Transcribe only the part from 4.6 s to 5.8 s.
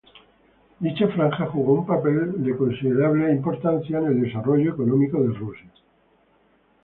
económico de Rusia.